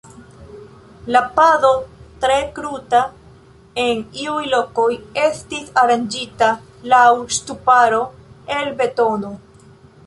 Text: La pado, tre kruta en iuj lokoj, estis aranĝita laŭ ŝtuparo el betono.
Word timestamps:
La 1.15 1.19
pado, 1.39 1.67
tre 2.23 2.37
kruta 2.55 3.01
en 3.83 4.01
iuj 4.23 4.41
lokoj, 4.55 4.89
estis 5.27 5.71
aranĝita 5.85 6.51
laŭ 6.95 7.07
ŝtuparo 7.39 8.03
el 8.59 8.75
betono. 8.83 9.39